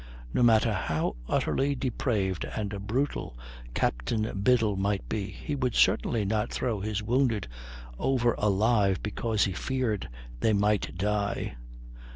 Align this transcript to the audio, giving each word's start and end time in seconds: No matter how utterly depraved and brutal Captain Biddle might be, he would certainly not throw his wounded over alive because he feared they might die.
No 0.33 0.41
matter 0.41 0.73
how 0.73 1.15
utterly 1.29 1.75
depraved 1.75 2.43
and 2.55 2.87
brutal 2.87 3.37
Captain 3.75 4.41
Biddle 4.41 4.75
might 4.75 5.07
be, 5.07 5.27
he 5.27 5.53
would 5.55 5.75
certainly 5.75 6.25
not 6.25 6.49
throw 6.51 6.79
his 6.79 7.03
wounded 7.03 7.47
over 7.99 8.33
alive 8.39 9.03
because 9.03 9.43
he 9.43 9.53
feared 9.53 10.09
they 10.39 10.53
might 10.53 10.97
die. 10.97 11.55